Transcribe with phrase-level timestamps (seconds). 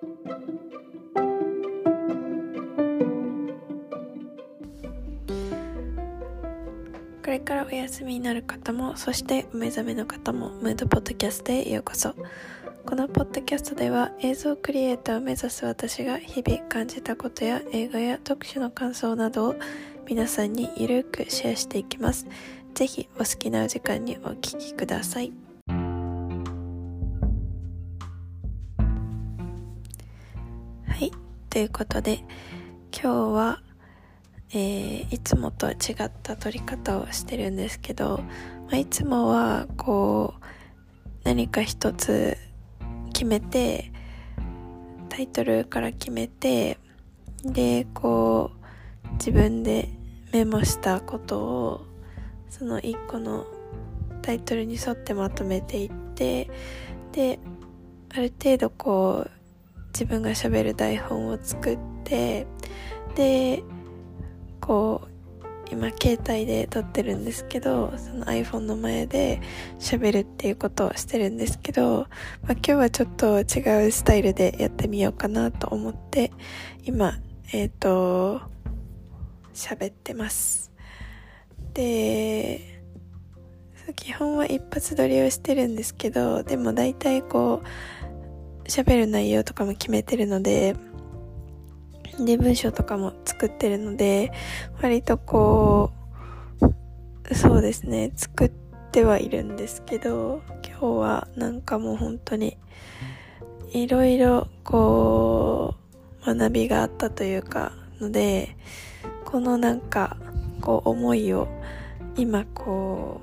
[0.00, 0.06] こ
[7.26, 12.14] れからお休みになる方もそしてお目覚めの方もムードポッドキャストへようこそ。
[12.86, 19.54] このポッドキャストでは映像クリエイターを目指す私が日々感じたことや映画や読書の感想などを
[20.08, 22.26] 皆さんにゆるくシェアしていきます。
[22.72, 25.49] ぜひお好きなお時間にお聞きください。
[31.50, 32.24] ということで
[32.92, 33.60] 今日は
[34.52, 38.18] えー、いつもとは違った撮り方をしてるんですけど、
[38.66, 40.44] まあ、いつもはこう
[41.22, 42.36] 何か一つ
[43.12, 43.92] 決めて
[45.08, 46.78] タイトルから決めて
[47.44, 48.50] でこ
[49.08, 49.88] う自分で
[50.32, 51.86] メモしたことを
[52.48, 53.46] その一個の
[54.22, 56.50] タイトルに沿ってまとめていって
[57.12, 57.38] で
[58.12, 59.39] ある程度こう
[59.92, 62.46] 自分がしゃべる台本を作って
[63.14, 63.62] で
[64.60, 65.10] こう
[65.70, 69.40] 今携帯で撮ってるんですけどその iPhone の前で
[69.78, 72.06] 喋るっていうことをしてるんですけど、
[72.42, 76.32] まあ、今日はちょっと違うスタイルでやってみようかなと思って
[76.82, 77.18] 今
[77.52, 78.40] えっ、ー、と
[79.54, 80.72] 喋ってます。
[81.74, 82.82] で
[83.96, 87.66] 基本は一発撮りをしてるんですけどでも大体こう
[88.70, 90.76] 喋る内容とかも決めてるので
[92.18, 94.32] で文章とかも作ってるので
[94.80, 95.92] 割とこ
[97.28, 98.50] うそうですね作っ
[98.92, 102.56] てはいるんですけど今日はなんかもう本当に
[103.72, 105.74] いろいろこ
[106.26, 108.56] う学びがあったというかので
[109.24, 110.16] このなんか
[110.60, 111.48] こう思いを
[112.16, 113.20] 今こ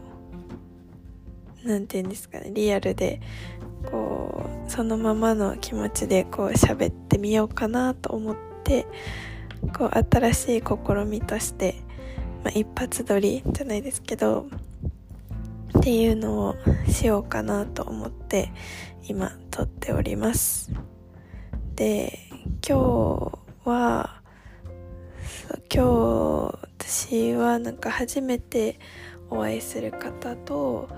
[1.64, 3.20] うなんて言うんですかねリアルで
[3.86, 8.86] こうそのままの気持ちでこう喋ってみようかなと思って
[9.78, 11.76] こう新しい試みとして、
[12.44, 14.48] まあ、一発撮りじゃないですけど
[15.78, 16.56] っていうのを
[16.90, 18.52] しようかなと思って
[19.08, 20.72] 今撮っております。
[21.76, 22.20] で
[22.68, 23.32] 今
[23.64, 24.22] 日は
[25.74, 28.80] 今日私はなんか初めて
[29.30, 30.90] お会いする方と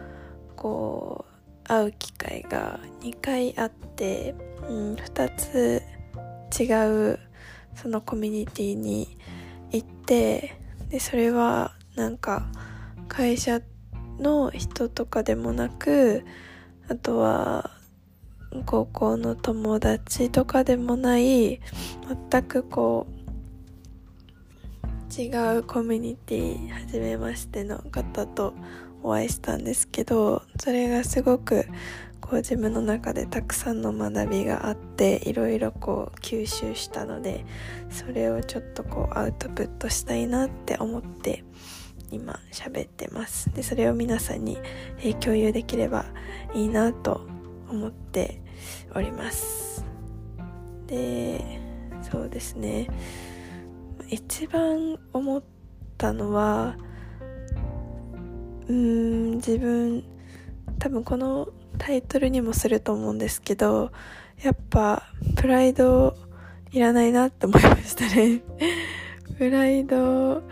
[0.56, 1.29] こう
[1.70, 4.34] 会う機会が2回あって、
[4.68, 5.84] うん、2つ
[6.60, 7.20] 違う
[7.76, 9.18] そのコミュニティに
[9.72, 10.60] 行って
[10.90, 12.48] でそれはなんか
[13.08, 13.62] 会社
[14.18, 16.26] の人とかでもなく
[16.90, 17.70] あとは
[18.66, 21.62] 高校の友達とかでもない
[22.32, 23.20] 全くこう
[25.22, 28.56] 違うコミュニティ初めましての方と
[29.04, 31.66] お会いしたんですけどそれがすごく
[32.22, 37.46] こう自分の中でたくさんの学びがあっていろいろこう吸収したので
[37.90, 41.44] それをちょっとこうアウトプットしたいなって思って
[42.12, 43.54] 今喋ってます。
[43.54, 44.58] でそれを皆さんに、
[45.04, 46.06] え共有できれば
[46.54, 47.22] いいなと
[47.70, 48.42] 思って
[48.96, 49.86] おります。
[50.88, 51.60] で
[52.02, 52.88] そうですね。
[54.08, 55.44] 一番思っ
[55.98, 56.78] たのは
[58.70, 60.04] うーん自分
[60.78, 63.92] 多分このタイトルにもすると思うんですけど
[64.42, 65.04] やっぱ
[65.36, 66.16] プライド
[66.72, 68.42] いらないなって思いましたね。
[69.38, 70.44] プライド、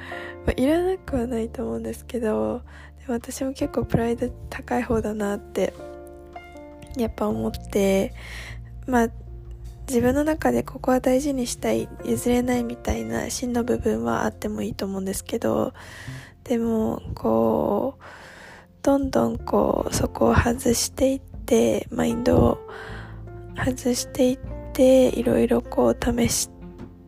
[0.45, 2.61] まあ、いらなくはないと思うんですけど
[2.99, 5.73] でも私も結構プライド高い方だなって
[6.97, 8.13] やっぱ思って
[8.87, 9.09] まあ
[9.87, 15.73] 自分の中でここは大事にしたい譲れないみたいな芯の部分はあってもいいと思うんですけど
[16.47, 18.03] でもこう
[18.81, 22.57] どんどんこうそこを外していってマインドを
[23.57, 24.39] 外していっ
[24.71, 26.49] ていろいろこう試し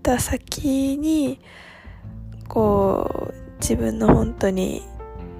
[0.03, 1.39] た先に
[2.49, 4.81] こう自分の本当に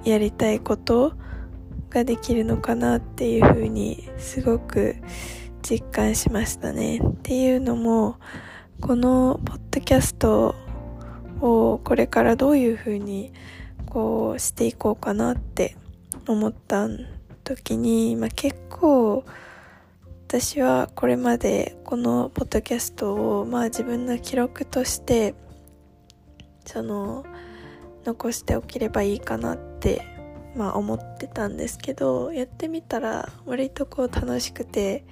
[0.04, 1.12] やりたいこと
[1.90, 4.96] ができるのかなっていうふうにすごく
[5.62, 6.98] 実感しましたね。
[6.98, 8.16] っていうのも
[8.80, 10.54] このポッドキャスト
[11.42, 13.32] をこれからどういうふうに
[13.90, 15.76] こうしていこうかなって
[16.26, 16.88] 思った
[17.44, 19.24] 時に、まあ、結構
[20.28, 25.34] 私はこれまでこのポッドキャストをまあ自分の記録として
[26.64, 27.26] その
[28.04, 30.02] 残しておければいいかなって
[30.54, 35.04] まあ思ってたんですけどやってみたら割とこう楽しくて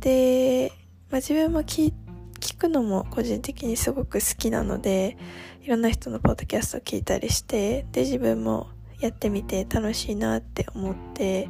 [0.00, 0.72] で、
[1.10, 1.94] まあ、自分も聞
[2.40, 5.16] 聞くのも個人的にすごく好きなので
[5.62, 8.68] いろんな人のポッドキャストを聞いたりしてで自分も
[8.98, 11.48] やってみて楽しいなって思って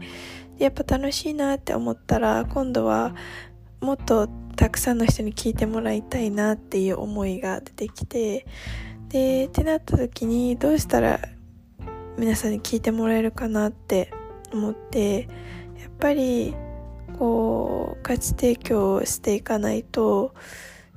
[0.58, 3.14] やっぱ楽しいなって思ったら今度は
[3.80, 8.46] もっとたくさんの人に聞いてもらいたいなっていう思いが出てきて
[9.08, 11.20] でってなった時にどうしたら
[12.18, 14.12] 皆さんに聞いてもらえるかなって
[14.52, 15.28] 思って
[15.78, 16.54] やっぱり
[17.18, 20.34] こう価値提供をしていかないと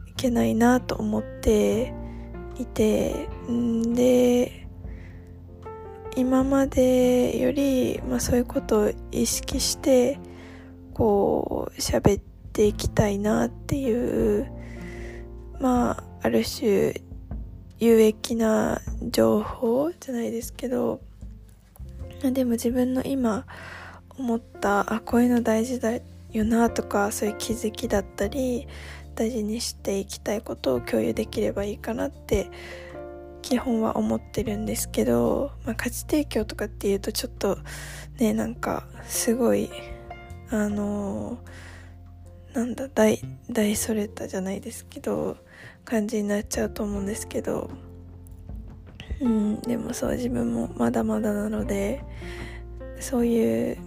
[0.07, 1.93] いけないなと思って
[2.59, 4.67] いてんで
[6.15, 10.19] 今までより、まあ、そういうことを意識して
[10.93, 12.23] こう喋っ
[12.53, 14.51] ていきたいなっていう
[15.59, 17.01] まあある種
[17.79, 21.01] 有益な情報じゃないですけど
[22.21, 23.45] でも自分の今
[24.17, 25.99] 思ったあこういうの大事だ
[26.31, 28.67] よなとかそういう気づきだったり
[29.15, 32.49] 大事にしていきたいことを共有できればいいかなって
[33.41, 37.57] 基本は思ってるんですけど、まあ、価値提供とかっていうとちょっと
[38.17, 39.69] ねなんかすごい
[40.49, 43.19] あのー、なんだ大
[43.49, 45.37] 大それたじゃないですけど
[45.83, 47.69] 感じになっちゃうと思うんですけど
[49.19, 52.01] うんでもそう自分もまだまだなので
[52.99, 53.77] そういう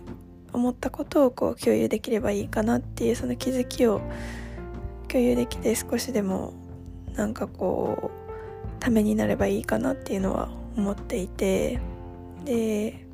[0.53, 4.01] 思ったことをこう共有できればいいかなっていうその気づきを
[5.09, 6.53] 共有できて少しでも
[7.15, 11.81] なんかこうためになればいいかなっていうのは思っていて
[12.45, 13.07] で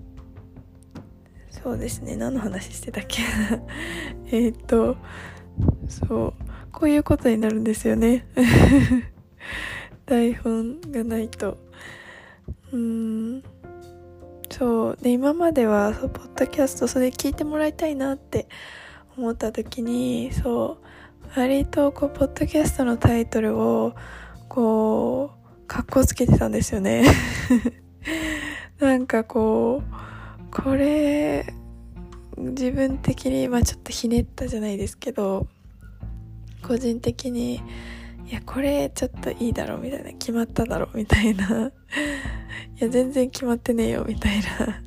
[1.50, 2.17] そうですね。
[2.17, 3.23] 何の話してたっけ？
[4.33, 4.97] えっと
[5.89, 6.35] そう
[6.73, 8.27] こういうことになるんですよね。
[10.06, 11.59] 台本がないと。
[12.73, 13.43] うん。
[14.50, 14.99] そう。
[15.00, 18.49] で今まではそうポッドキャストそれ聞いてもらいたいなって
[19.17, 20.87] 思った時にそう
[21.34, 23.94] 割とこうポッドキャストのタイトルを
[24.49, 25.31] こ
[25.62, 27.05] うかっこつけてたんですよね。
[28.79, 31.46] なんかこうこれ
[32.37, 35.46] 自分的にまあちょっとひねったじゃないですけど
[36.62, 37.62] 個人的に
[38.26, 41.73] いやこれちょっといいだろうみたいな決まっただろうみたいな。
[42.79, 44.82] いや全然決まってねえよみたいな。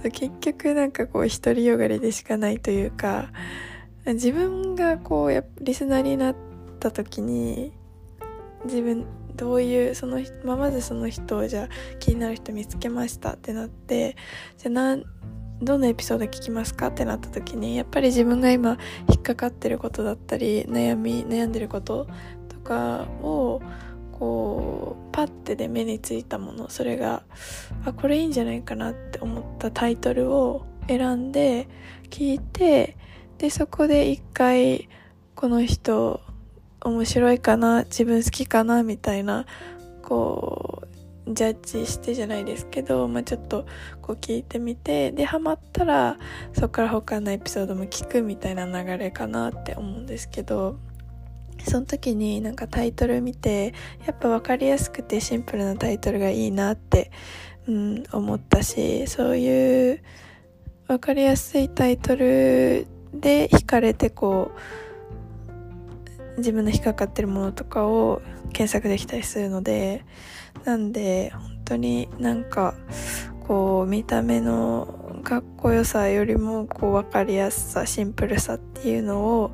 [0.00, 3.30] そう結局なんかこう独りよがりでしかないというか
[4.06, 6.36] 自分がこうやリスナーになっ
[6.78, 7.72] た時に
[8.64, 9.06] 自分
[9.36, 11.68] どういうその、まあ、まずその人をじゃあ
[11.98, 14.16] 気になる人見つけましたってなって
[14.58, 15.04] じゃあ何
[15.62, 22.06] どのエピソード聞きますかってなった時にやっぱり自分が今引っかかってることだったり悩み悩んでること
[22.48, 23.60] とかを
[24.12, 27.22] こうパッてで目についたものそれが
[27.84, 31.68] あこれいいんじゃないかなって思ったタイトルを選んで
[32.08, 32.96] 聞いて
[33.40, 34.86] でそこで一回
[35.34, 36.20] この人
[36.82, 39.46] 面白いかな自分好きかなみたいな
[40.02, 40.82] こ
[41.26, 43.64] うジャッジしてじゃないですけど、まあ、ちょっと
[44.02, 46.18] こう聞いてみてでハマったら
[46.52, 50.78] そこから他のエピソードも聞くみたいな流れかなって思うんですけど
[51.64, 53.72] その時になんかタイトル見て
[54.06, 57.10] やっぱ分かりやすくてシンプルなタイトルがいいなって、
[57.66, 60.02] うん、思ったしそういう
[60.88, 68.22] 分かりやすいタイトルで惹かれてこう自分の引っかかってるものとかを
[68.52, 70.04] 検索できたりするので
[70.64, 72.74] なんで本当になんか
[73.46, 79.50] こう見た目のかっこよさよりもこう分かりやすさシンプルさっていうのを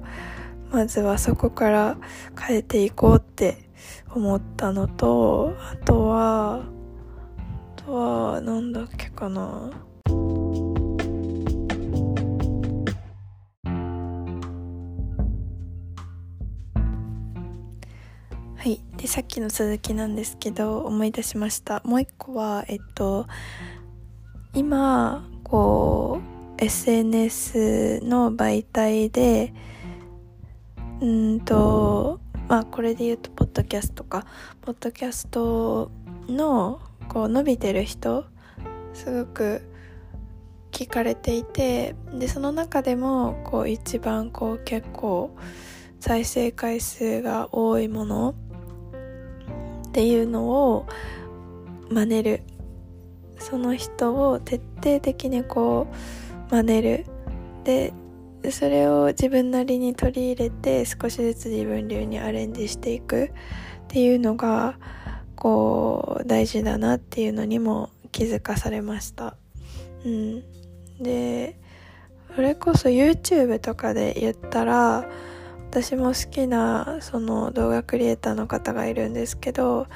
[0.70, 1.96] まずはそこから
[2.38, 3.70] 変えていこうって
[4.14, 6.62] 思ったのとあとは
[7.76, 9.86] あとはなんだっけかな。
[18.66, 18.80] はい。
[18.96, 21.82] で、さっきの続きなんですけど、思い出しました。
[21.85, 23.28] もう一個は、えっと、
[24.54, 26.18] 今、こ
[26.58, 29.54] う、SNS の媒体で、
[31.00, 32.18] うんと、
[32.49, 34.26] まあ、これで言うと、ポッドキャストか、
[34.62, 35.92] ポッドキャスト
[36.28, 38.25] の、こう、伸びてる人、
[38.94, 39.62] すごく
[40.73, 45.37] 聞かれていて、で、その中でも、こう、一番、こう、結構、
[46.00, 48.35] 再生回数が多いもの
[49.96, 50.86] っていうのを
[51.88, 52.42] 真似る。
[53.38, 55.86] その人を徹底的にこ
[56.50, 57.06] う真似る。
[57.64, 57.94] で
[58.50, 63.30] それを自分なりに取り入れて少しずつ自分流にアレンジしていく。
[63.84, 64.78] っていうのが
[65.34, 69.38] こう大事だなっていうのにも気づかされました。
[70.04, 70.42] うん。
[71.00, 71.58] で
[72.34, 75.08] それこそ YouTube とかで言ったら
[75.83, 79.88] 私も好きなその動画クリエイターの方がいるんですけど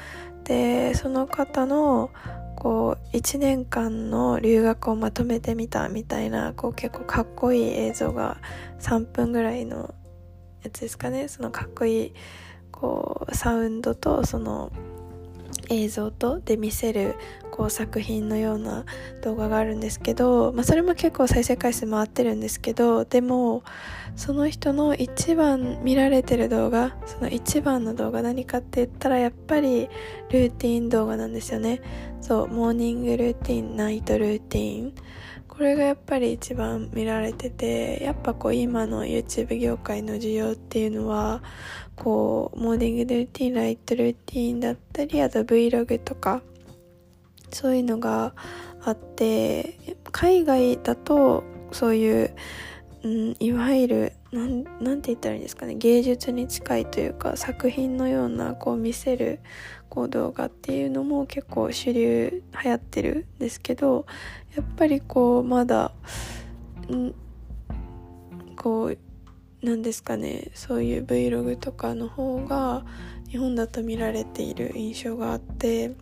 [0.45, 2.11] でその方の
[2.55, 8.37] こう1年間の留学をまとめてみたみたいなこう結構かっこいい映像が
[8.81, 9.95] 3分ぐらいの
[10.63, 11.29] やつですかね。
[11.29, 12.15] そのかっこいい
[12.71, 14.71] こうサウンドとその
[15.69, 17.16] 映像とで見せる
[17.50, 18.85] こう作品のような
[19.23, 23.62] 動画があるんですけど、まあ、それも結構再生回数回ってるんですけどでも
[24.16, 29.88] その人の一番見られてる動画その一番の動画何かって言ったらやっぱり
[30.30, 31.80] ルーティン動画なんですよね。
[32.21, 34.95] そうモーニングルーティンナイトルーティン。
[35.61, 41.43] これがやっぱり一番見られててやっぱこう今の YouTube 業界の需要っていうのは
[41.97, 46.41] こうモーニングルーティンライトルーティンだったりあと Vlog とか
[47.50, 48.33] そういうのが
[48.83, 52.35] あって海外だとそういう、
[53.03, 59.41] うん、いわゆるなんなんて言ったらいいんですかね芸術に近いというか作品のようなこう見せる
[59.91, 64.07] こう動画っていうのも結構主流流行ってるんですけど
[64.57, 65.93] やっぱりこうまだ
[66.91, 67.13] ん
[68.57, 72.87] こうなんですかねそういう Vlog とかの方が
[73.29, 75.93] 日本だと見られている印象があって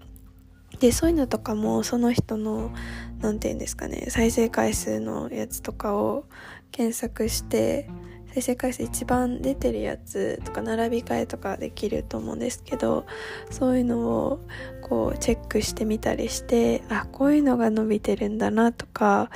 [0.80, 2.72] でそういうのとかもその人の
[3.20, 6.26] 何て言うんですかね再生回数のやつとかを
[6.70, 7.88] 検索して
[8.34, 13.06] 再生回数一番出てるやつとか並び替えとかできると思うんですけど
[13.50, 14.40] そういうのを
[14.82, 19.30] こうチェックしてみたりしてあこういうのが伸びてるんだなとか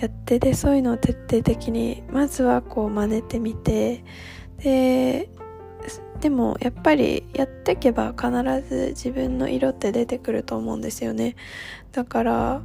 [0.00, 4.04] やってでそういうのを徹底的にまずはこう真似てみて
[4.58, 5.28] で
[6.20, 8.30] でもやっぱりやってけば必
[8.68, 11.36] ず自分の色って出てくると思うんですよね。
[11.92, 12.62] だから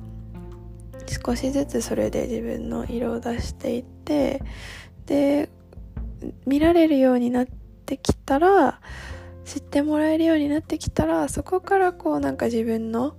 [1.26, 4.42] 少しずつそれで自分の色を出していって
[5.06, 5.50] で
[6.46, 7.46] 見られるようになっ
[7.86, 8.80] てきたら
[9.46, 13.18] 知ってもらえるようになってきたらそこからこうなんか自分の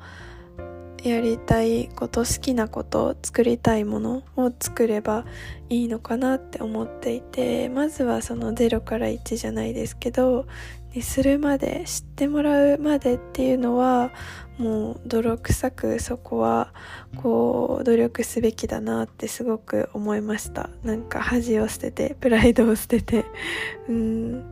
[1.02, 5.24] やりたいこと好きなこと作りたいものを作れば
[5.68, 10.46] いいのかなって思っていてまずはその0から1じゃないですけど
[10.94, 14.12] にするまで知ってもらうまでっていうのは
[14.58, 16.72] もう泥臭くそこは
[17.16, 20.70] こう努力すべきだなってすごく思いました。
[20.84, 23.24] なんか恥を捨ててプライドを捨てて。
[23.88, 24.44] うん。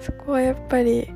[0.00, 1.10] そこはやっぱり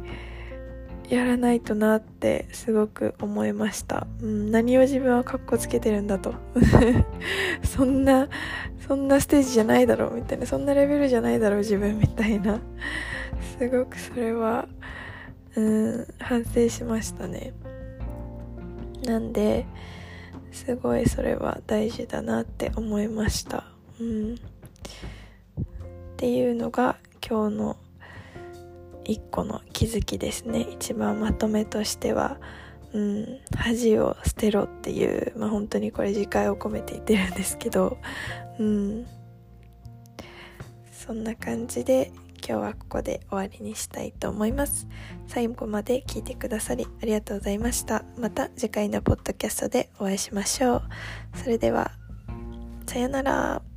[1.09, 6.35] やらないとなってすごく思いました、うん、何を自分はカッコつけてるんだと。
[7.62, 8.29] そんな
[8.89, 10.47] そんなステージじゃないだろうみたいな。
[10.47, 12.61] そんなレベルじゃないだろう自分みたいな。
[13.59, 14.69] すごくそれは
[15.55, 17.53] うん反省しましたね。
[19.05, 19.67] なんで
[20.53, 23.65] すごいそれは大事だなって思いました。
[24.01, 24.35] うん。
[24.35, 24.39] っ
[26.17, 27.77] ていうのが今日の
[29.05, 30.61] 一個の気づきですね。
[30.61, 32.39] 一番まとめとしては
[32.93, 37.99] うん恥を捨てろっていうまあ本当にこれ自戒を込めて言ってるんですけど
[38.59, 39.07] うん。
[40.93, 42.13] そんな感じで
[42.47, 44.89] 今日はここで終わりにしたいと思います。
[45.29, 48.05] 最後まで聞いてくださりありがとうございました。
[48.19, 50.83] また次回のポッドキャストでお会いしましょう。
[51.37, 51.93] それでは、
[52.87, 53.72] さよなら。